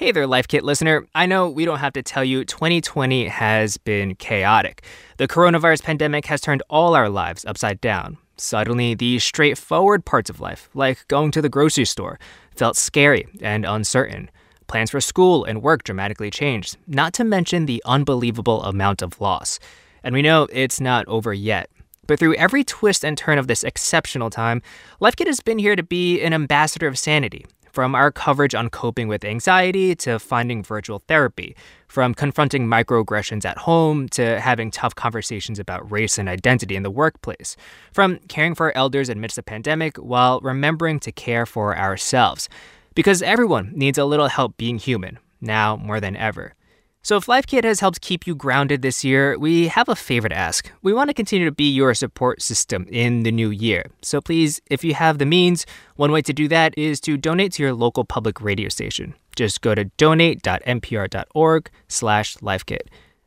[0.00, 1.06] Hey there, Life Kit listener.
[1.14, 4.82] I know we don't have to tell you 2020 has been chaotic.
[5.18, 8.16] The coronavirus pandemic has turned all our lives upside down.
[8.38, 12.18] Suddenly, the straightforward parts of life, like going to the grocery store,
[12.56, 14.30] felt scary and uncertain.
[14.68, 19.58] Plans for school and work dramatically changed, not to mention the unbelievable amount of loss.
[20.02, 21.68] And we know it's not over yet.
[22.06, 24.62] But through every twist and turn of this exceptional time,
[24.98, 28.68] Life Kit has been here to be an ambassador of sanity, from our coverage on
[28.70, 34.94] coping with anxiety to finding virtual therapy, from confronting microaggressions at home to having tough
[34.94, 37.56] conversations about race and identity in the workplace,
[37.92, 42.48] from caring for our elders amidst the pandemic while remembering to care for ourselves.
[42.94, 46.54] Because everyone needs a little help being human, now more than ever.
[47.02, 50.28] So, if Life Kit has helped keep you grounded this year, we have a favor
[50.28, 50.70] to ask.
[50.82, 53.86] We want to continue to be your support system in the new year.
[54.02, 55.64] So, please, if you have the means,
[55.96, 59.14] one way to do that is to donate to your local public radio station.
[59.34, 62.82] Just go to donate.npr.org/slash lifekit.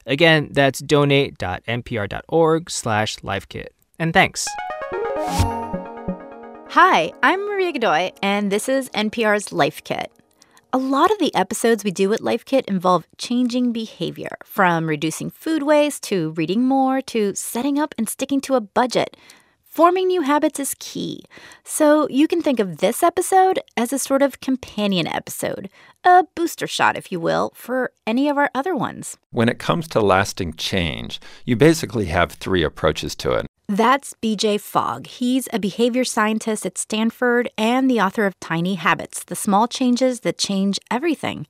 [0.06, 3.68] Again, that's donate.npr.org slash lifekit.
[3.98, 4.48] And thanks.
[6.70, 10.12] Hi, I'm Maria Godoy, and this is NPR's Life Kit.
[10.76, 15.30] A lot of the episodes we do at Life Kit involve changing behavior, from reducing
[15.30, 19.16] food waste to reading more to setting up and sticking to a budget.
[19.64, 21.26] Forming new habits is key.
[21.64, 25.70] So you can think of this episode as a sort of companion episode,
[26.04, 29.16] a booster shot, if you will, for any of our other ones.
[29.30, 33.46] When it comes to lasting change, you basically have three approaches to it.
[33.68, 35.08] That's BJ Fogg.
[35.08, 40.20] He's a behavior scientist at Stanford and the author of Tiny Habits The Small Changes
[40.22, 41.48] That Change Everything.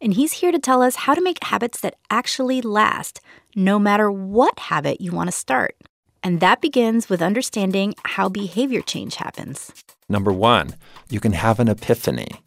[0.00, 3.20] And he's here to tell us how to make habits that actually last,
[3.54, 5.76] no matter what habit you want to start.
[6.22, 9.70] And that begins with understanding how behavior change happens.
[10.08, 10.76] Number one,
[11.10, 12.40] you can have an epiphany.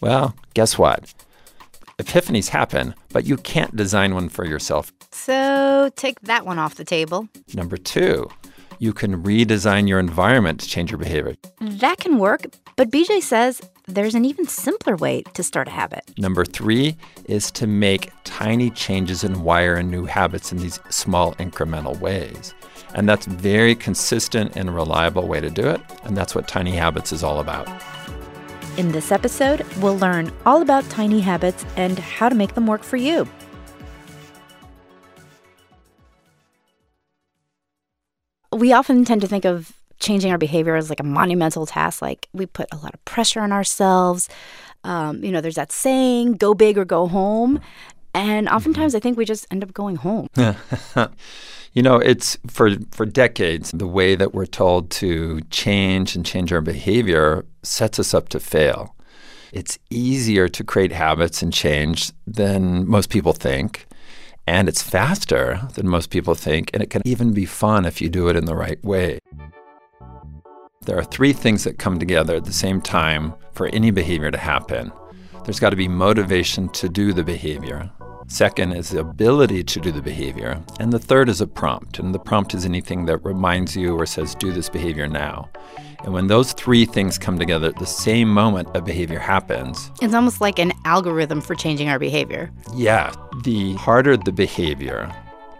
[0.00, 1.12] Well, guess what?
[1.98, 4.92] Epiphanies happen, but you can't design one for yourself.
[5.12, 7.26] So take that one off the table.
[7.54, 8.28] Number two,
[8.78, 11.36] you can redesign your environment to change your behavior.
[11.62, 12.42] That can work,
[12.76, 16.02] but BJ says there's an even simpler way to start a habit.
[16.18, 21.34] Number three is to make tiny changes and wire in new habits in these small
[21.36, 22.52] incremental ways.
[22.94, 25.80] And that's very consistent and reliable way to do it.
[26.04, 27.68] And that's what Tiny Habits is all about.
[28.76, 32.82] In this episode, we'll learn all about tiny habits and how to make them work
[32.82, 33.26] for you.
[38.52, 42.02] We often tend to think of changing our behavior as like a monumental task.
[42.02, 44.28] Like we put a lot of pressure on ourselves.
[44.84, 47.60] Um, you know, there's that saying, go big or go home.
[48.16, 48.56] And mm-hmm.
[48.56, 50.28] oftentimes I think we just end up going home.
[51.74, 56.52] you know, it's for for decades the way that we're told to change and change
[56.52, 58.96] our behavior sets us up to fail.
[59.52, 63.86] It's easier to create habits and change than most people think.
[64.48, 68.08] And it's faster than most people think, and it can even be fun if you
[68.08, 69.18] do it in the right way.
[70.82, 74.38] There are three things that come together at the same time for any behavior to
[74.38, 74.92] happen.
[75.44, 77.90] There's got to be motivation to do the behavior.
[78.28, 80.60] Second is the ability to do the behavior.
[80.80, 81.98] And the third is a prompt.
[81.98, 85.48] And the prompt is anything that reminds you or says, do this behavior now.
[86.04, 90.12] And when those three things come together at the same moment a behavior happens, It's
[90.14, 92.50] almost like an algorithm for changing our behavior.
[92.74, 93.12] yeah,
[93.44, 95.10] the harder the behavior,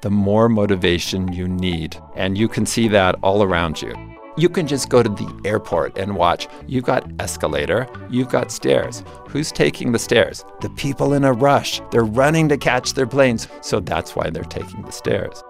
[0.03, 1.97] the more motivation you need.
[2.17, 3.95] And you can see that all around you.
[4.39, 6.47] You can just go to the airport and watch.
[6.67, 9.03] You've got escalator, you've got stairs.
[9.29, 10.45] Who's taking the stairs?
[10.61, 11.81] The people in a rush.
[11.91, 13.49] They're running to catch their planes.
[13.63, 15.43] So that's why they're taking the stairs.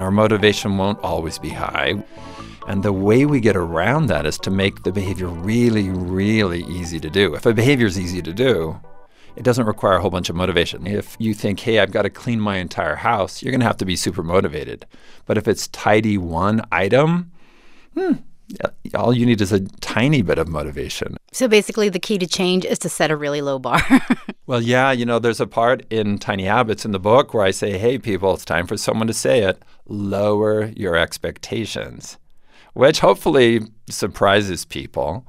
[0.00, 2.02] Our motivation won't always be high.
[2.66, 6.98] And the way we get around that is to make the behavior really, really easy
[6.98, 7.34] to do.
[7.36, 8.80] If a behavior is easy to do,
[9.36, 10.88] it doesn't require a whole bunch of motivation.
[10.88, 13.76] If you think, hey, I've got to clean my entire house, you're going to have
[13.76, 14.86] to be super motivated.
[15.24, 17.30] But if it's tidy one item,
[18.94, 21.16] all you need is a tiny bit of motivation.
[21.32, 23.82] So basically, the key to change is to set a really low bar.
[24.46, 27.52] Well, yeah, you know, there's a part in Tiny Habits in the book where I
[27.52, 32.18] say, hey, people, it's time for someone to say it lower your expectations,
[32.72, 35.24] which hopefully surprises people.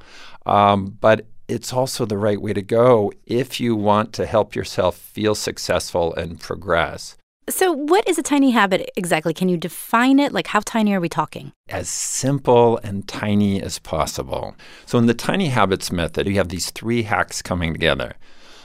[0.48, 4.96] Um, but it's also the right way to go if you want to help yourself
[4.96, 7.16] feel successful and progress.
[7.50, 9.34] So, what is a tiny habit exactly?
[9.34, 10.32] Can you define it?
[10.32, 11.52] Like, how tiny are we talking?
[11.70, 14.56] as simple and tiny as possible.
[14.86, 18.16] So, in the tiny habits method, you have these three hacks coming together.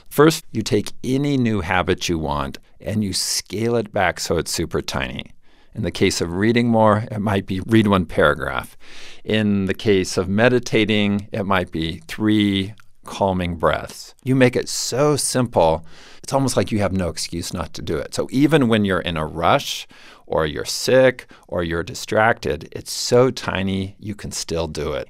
[0.08, 4.50] First, you take any new habit you want and you scale it back so it's
[4.50, 5.32] super tiny.
[5.74, 8.76] In the case of reading more, it might be read one paragraph.
[9.24, 12.74] In the case of meditating, it might be three
[13.04, 14.14] calming breaths.
[14.24, 15.84] You make it so simple,
[16.26, 18.12] it's almost like you have no excuse not to do it.
[18.12, 19.86] So even when you're in a rush
[20.26, 25.08] or you're sick or you're distracted, it's so tiny you can still do it.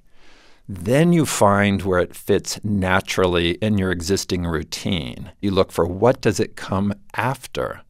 [0.68, 5.32] Then you find where it fits naturally in your existing routine.
[5.40, 7.80] You look for what does it come after?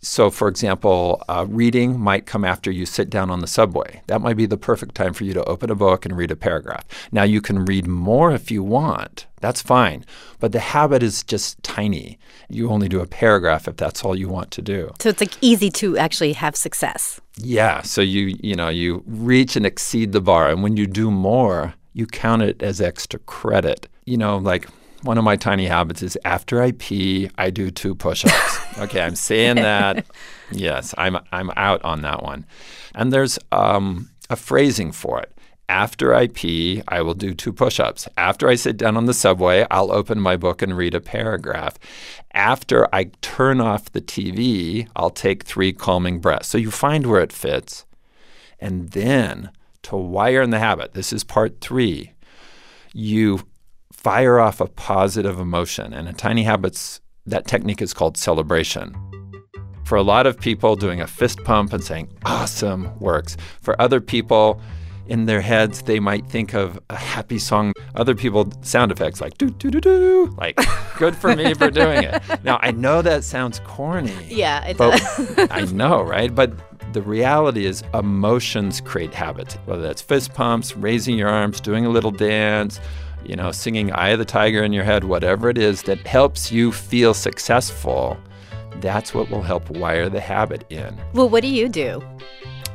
[0.00, 4.02] So, for example, uh, reading might come after you sit down on the subway.
[4.06, 6.36] That might be the perfect time for you to open a book and read a
[6.36, 6.84] paragraph.
[7.10, 9.26] Now, you can read more if you want.
[9.40, 10.04] That's fine.
[10.38, 12.18] But the habit is just tiny.
[12.48, 14.92] You only do a paragraph if that's all you want to do.
[15.00, 17.20] So it's like easy to actually have success.
[17.36, 17.82] Yeah.
[17.82, 21.74] So you you know you reach and exceed the bar, and when you do more,
[21.92, 23.88] you count it as extra credit.
[24.04, 24.68] You know, like
[25.02, 28.78] one of my tiny habits is after I pee, I do two push-ups.
[28.78, 30.06] okay, I'm saying that.
[30.50, 32.46] Yes, I'm I'm out on that one.
[32.94, 35.32] And there's um, a phrasing for it.
[35.68, 38.08] After I pee, I will do two push ups.
[38.16, 41.78] After I sit down on the subway, I'll open my book and read a paragraph.
[42.32, 46.48] After I turn off the TV, I'll take three calming breaths.
[46.48, 47.84] So you find where it fits.
[48.58, 49.50] And then
[49.82, 52.12] to wire in the habit, this is part three,
[52.94, 53.46] you
[53.98, 55.92] fire off a positive emotion.
[55.92, 58.96] And in Tiny Habits, that technique is called celebration.
[59.84, 63.36] For a lot of people, doing a fist pump and saying, awesome, works.
[63.60, 64.60] For other people,
[65.08, 67.72] in their heads, they might think of a happy song.
[67.96, 70.60] Other people, sound effects like doo doo doo doo, like
[70.96, 72.22] good for me for doing it.
[72.44, 74.14] Now, I know that sounds corny.
[74.28, 75.38] Yeah, it but does.
[75.50, 76.32] I know, right?
[76.32, 76.52] But
[76.92, 81.90] the reality is emotions create habits, whether that's fist pumps, raising your arms, doing a
[81.90, 82.78] little dance,
[83.24, 86.50] you know, singing Eye of the Tiger in your head, whatever it is that helps
[86.50, 88.16] you feel successful,
[88.80, 90.96] that's what will help wire the habit in.
[91.12, 92.02] Well, what do you do?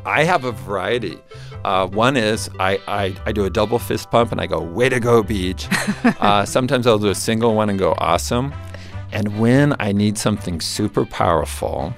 [0.06, 1.18] I have a variety.
[1.64, 4.90] Uh, one is I, I, I, do a double fist pump and I go, way
[4.90, 5.68] to go, beach.
[6.20, 8.54] uh, sometimes I'll do a single one and go, awesome.
[9.14, 11.94] And when I need something super powerful,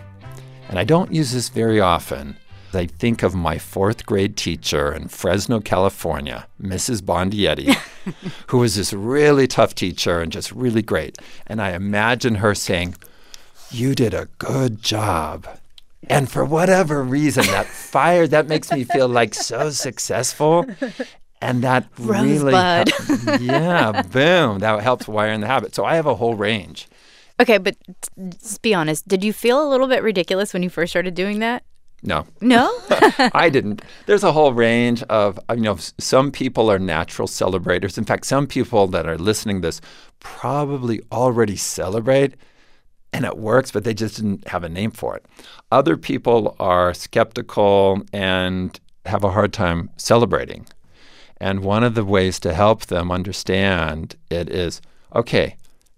[0.70, 2.38] and I don't use this very often,
[2.76, 7.02] I think of my fourth grade teacher in Fresno, California, Mrs.
[7.02, 7.76] Bondietti,
[8.48, 11.18] who was this really tough teacher and just really great.
[11.48, 12.96] And I imagine her saying,
[13.72, 15.48] You did a good job.
[16.08, 20.66] And for whatever reason, that fire, that makes me feel like so successful.
[21.42, 22.54] And that really,
[23.42, 25.76] yeah, boom, that helps wire in the habit.
[25.76, 26.88] So I have a whole range.
[27.40, 27.76] Okay, but
[28.30, 29.08] just be honest.
[29.08, 31.64] Did you feel a little bit ridiculous when you first started doing that?
[32.06, 32.26] No.
[32.40, 32.72] No?
[33.34, 33.82] I didn't.
[34.06, 37.98] There's a whole range of, you know, some people are natural celebrators.
[37.98, 39.82] In fact, some people that are listening to this
[40.20, 42.36] probably already celebrate
[43.12, 45.26] and it works, but they just didn't have a name for it.
[45.72, 50.66] Other people are skeptical and have a hard time celebrating.
[51.38, 54.82] And one of the ways to help them understand it is
[55.16, 55.56] okay,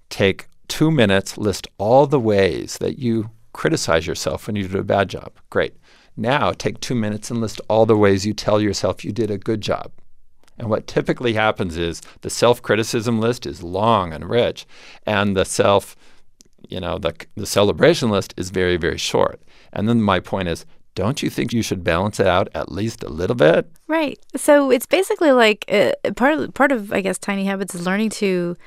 [0.10, 4.84] take two minutes, list all the ways that you criticize yourself when you do a
[4.84, 5.32] bad job.
[5.50, 5.76] Great.
[6.18, 9.38] Now take two minutes and list all the ways you tell yourself you did a
[9.38, 9.92] good job.
[10.58, 14.66] And what typically happens is the self criticism list is long and rich,
[15.06, 15.96] and the self,
[16.68, 19.40] you know, the, the celebration list is very, very short.
[19.72, 20.66] And then my point is,
[20.96, 23.70] don't you think you should balance it out at least a little bit?
[23.88, 24.20] Right.
[24.36, 28.10] So it's basically like uh, part of part of I guess tiny habits is learning
[28.22, 28.58] to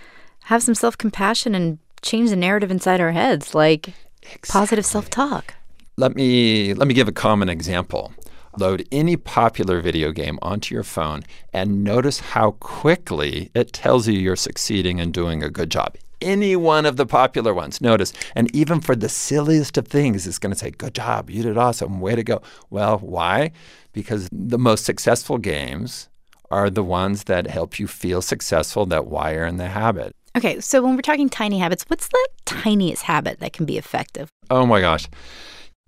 [0.45, 3.89] have some self compassion and change the narrative inside our heads, like
[4.23, 4.53] exactly.
[4.53, 5.55] positive self talk.
[6.01, 8.15] Let me let me give a common example.
[8.57, 14.19] Load any popular video game onto your phone and notice how quickly it tells you
[14.19, 15.97] you're succeeding and doing a good job.
[16.23, 18.15] Any one of the popular ones, notice.
[18.35, 21.59] And even for the silliest of things, it's going to say, Good job, you did
[21.59, 22.41] awesome, way to go.
[22.71, 23.53] Well, why?
[23.93, 26.09] Because the most successful games
[26.51, 30.17] are the ones that help you feel successful, that wire in the habit.
[30.35, 34.31] Okay, so when we're talking tiny habits, what's the tiniest habit that can be effective?
[34.49, 35.07] Oh my gosh.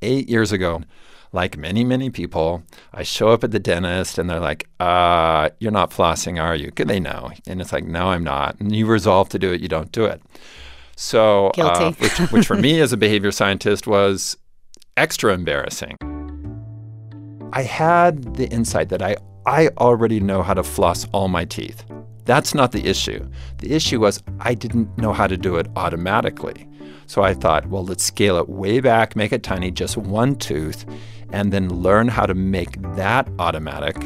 [0.02, 0.82] Eight years ago,
[1.32, 5.72] like many, many people, I show up at the dentist and they're like, uh, you're
[5.72, 6.70] not flossing, are you?
[6.70, 7.30] Could they know.
[7.46, 8.60] And it's like, no, I'm not.
[8.60, 10.20] And you resolve to do it, you don't do it.
[10.96, 14.36] So, uh, which, which for me as a behavior scientist was
[14.96, 15.96] extra embarrassing.
[17.54, 19.16] I had the insight that I,
[19.46, 21.84] I already know how to floss all my teeth.
[22.24, 23.28] That's not the issue.
[23.58, 26.68] The issue was I didn't know how to do it automatically.
[27.12, 30.86] So I thought, well, let's scale it way back, make it tiny, just one tooth,
[31.30, 34.02] and then learn how to make that automatic.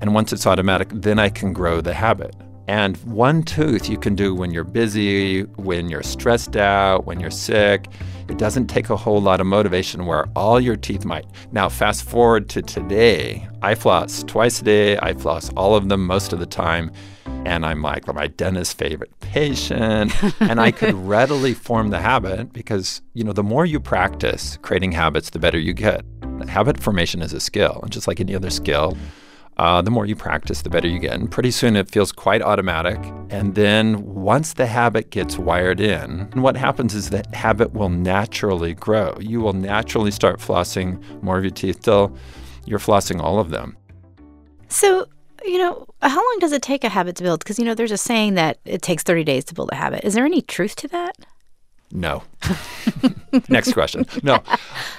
[0.00, 2.34] And once it's automatic, then I can grow the habit.
[2.66, 7.30] And one tooth you can do when you're busy, when you're stressed out, when you're
[7.30, 7.86] sick.
[8.28, 11.26] It doesn't take a whole lot of motivation where all your teeth might.
[11.50, 13.48] Now, fast forward to today.
[13.62, 14.98] I floss twice a day.
[14.98, 16.92] I floss all of them most of the time.
[17.46, 20.12] And I'm like my dentist's favorite patient.
[20.40, 24.92] and I could readily form the habit because, you know, the more you practice creating
[24.92, 26.04] habits, the better you get.
[26.46, 27.80] Habit formation is a skill.
[27.82, 28.96] And just like any other skill,
[29.58, 31.14] uh, the more you practice, the better you get.
[31.14, 32.98] And pretty soon it feels quite automatic.
[33.30, 38.74] And then once the habit gets wired in, what happens is that habit will naturally
[38.74, 39.16] grow.
[39.20, 42.16] You will naturally start flossing more of your teeth till
[42.66, 43.76] you're flossing all of them.
[44.68, 45.06] So,
[45.44, 47.40] you know, how long does it take a habit to build?
[47.40, 50.04] Because, you know, there's a saying that it takes 30 days to build a habit.
[50.04, 51.16] Is there any truth to that?
[51.90, 52.22] No.
[53.48, 54.06] Next question.
[54.22, 54.42] No.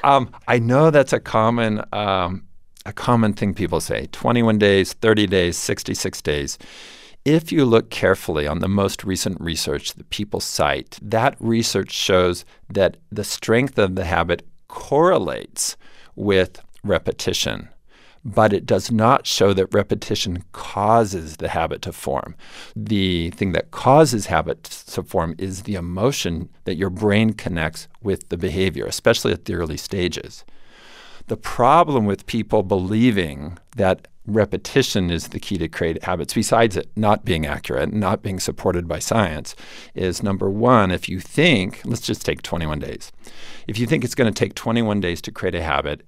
[0.03, 2.47] Um, I know that's a common um,
[2.89, 6.57] a common thing people say 21 days, 30 days, 66 days.
[7.23, 12.45] If you look carefully on the most recent research that people cite, that research shows
[12.67, 15.77] that the strength of the habit correlates
[16.15, 17.69] with repetition,
[18.25, 22.35] but it does not show that repetition causes the habit to form.
[22.75, 28.29] The thing that causes habits to form is the emotion that your brain connects with
[28.29, 30.43] the behavior, especially at the early stages.
[31.29, 36.89] The problem with people believing that repetition is the key to create habits, besides it
[36.95, 39.55] not being accurate, and not being supported by science,
[39.93, 43.11] is number one, if you think, let's just take 21 days.
[43.67, 46.01] If you think it's going to take 21 days to create a habit,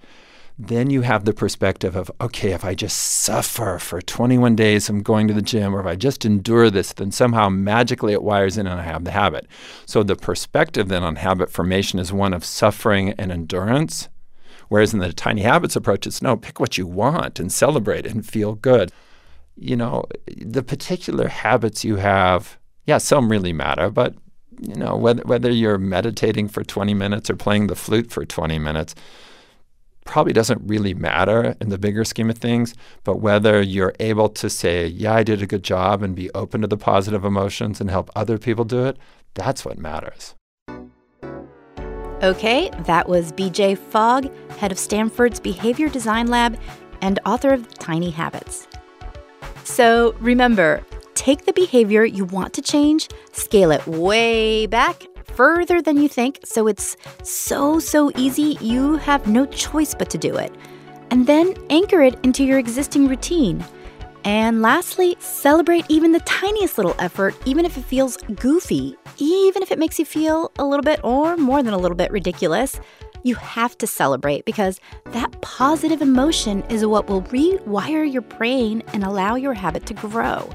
[0.58, 5.04] then you have the perspective of, okay, if I just suffer for 21 days, I'm
[5.04, 8.58] going to the gym, or if I just endure this, then somehow magically it wires
[8.58, 9.46] in and I have the habit.
[9.86, 14.10] So the perspective then on habit formation is one of suffering and endurance
[14.72, 18.26] Whereas in the tiny habits approach, it's no, pick what you want and celebrate and
[18.26, 18.90] feel good.
[19.58, 20.06] You know,
[20.38, 24.16] the particular habits you have, yeah, some really matter, but
[24.62, 28.60] you know, whether whether you're meditating for 20 minutes or playing the flute for 20
[28.60, 28.96] minutes
[30.06, 32.74] probably doesn't really matter in the bigger scheme of things,
[33.04, 36.62] but whether you're able to say, yeah, I did a good job and be open
[36.62, 38.98] to the positive emotions and help other people do it,
[39.34, 40.34] that's what matters.
[42.24, 46.56] Okay, that was BJ Fogg, head of Stanford's Behavior Design Lab
[47.02, 48.68] and author of Tiny Habits.
[49.64, 50.86] So remember,
[51.16, 55.02] take the behavior you want to change, scale it way back,
[55.34, 60.20] further than you think, so it's so, so easy you have no choice but to
[60.20, 60.54] do it.
[61.10, 63.66] And then anchor it into your existing routine.
[64.24, 69.72] And lastly, celebrate even the tiniest little effort, even if it feels goofy, even if
[69.72, 72.80] it makes you feel a little bit or more than a little bit ridiculous.
[73.24, 79.04] You have to celebrate because that positive emotion is what will rewire your brain and
[79.04, 80.50] allow your habit to grow.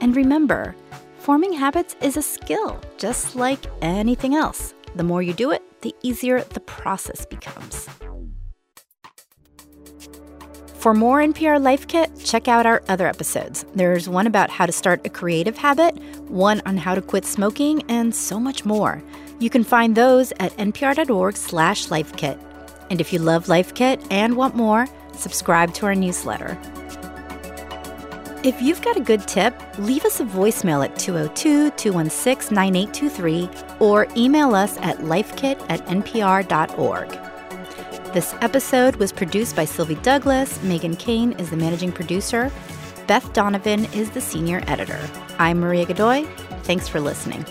[0.00, 0.76] And remember,
[1.18, 4.74] forming habits is a skill, just like anything else.
[4.94, 7.88] The more you do it, the easier the process becomes.
[10.88, 13.66] For more NPR Life Kit, check out our other episodes.
[13.74, 15.94] There's one about how to start a creative habit,
[16.30, 19.02] one on how to quit smoking, and so much more.
[19.38, 22.38] You can find those at npr.org/lifekit.
[22.88, 26.56] And if you love Life Kit and want more, subscribe to our newsletter.
[28.42, 34.06] If you've got a good tip, leave us a voicemail at 202 216 9823 or
[34.16, 37.27] email us at lifekit at npr.org.
[38.18, 40.60] This episode was produced by Sylvie Douglis.
[40.64, 42.50] Megan Kane is the managing producer.
[43.06, 44.98] Beth Donovan is the senior editor.
[45.38, 46.24] I'm Maria Godoy.
[46.64, 47.46] Thanks for listening.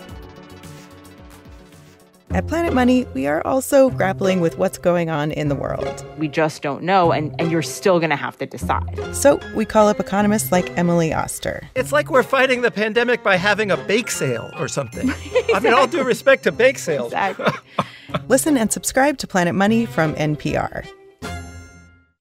[2.31, 6.05] At Planet Money, we are also grappling with what's going on in the world.
[6.17, 9.15] We just don't know, and, and you're still going to have to decide.
[9.15, 11.69] So we call up economists like Emily Oster.
[11.75, 15.07] It's like we're fighting the pandemic by having a bake sale or something.
[15.07, 15.53] exactly.
[15.55, 17.13] I mean, all due respect to bake sales.
[17.13, 17.53] Exactly.
[18.27, 20.87] Listen and subscribe to Planet Money from NPR.